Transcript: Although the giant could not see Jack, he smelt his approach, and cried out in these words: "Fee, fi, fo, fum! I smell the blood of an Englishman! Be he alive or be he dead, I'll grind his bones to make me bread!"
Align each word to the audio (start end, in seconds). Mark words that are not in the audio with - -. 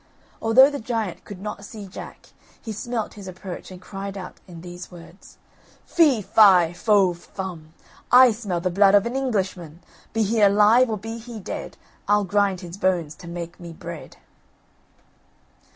Although 0.41 0.71
the 0.71 0.79
giant 0.79 1.23
could 1.25 1.39
not 1.39 1.63
see 1.63 1.85
Jack, 1.85 2.29
he 2.59 2.71
smelt 2.71 3.13
his 3.13 3.27
approach, 3.27 3.69
and 3.69 3.79
cried 3.79 4.17
out 4.17 4.39
in 4.47 4.61
these 4.61 4.89
words: 4.89 5.37
"Fee, 5.85 6.23
fi, 6.23 6.73
fo, 6.73 7.13
fum! 7.13 7.73
I 8.11 8.31
smell 8.31 8.59
the 8.61 8.71
blood 8.71 8.95
of 8.95 9.05
an 9.05 9.15
Englishman! 9.15 9.79
Be 10.11 10.23
he 10.23 10.41
alive 10.41 10.89
or 10.89 10.97
be 10.97 11.19
he 11.19 11.39
dead, 11.39 11.77
I'll 12.07 12.23
grind 12.23 12.61
his 12.61 12.77
bones 12.77 13.13
to 13.17 13.27
make 13.27 13.59
me 13.59 13.73
bread!" 13.73 14.17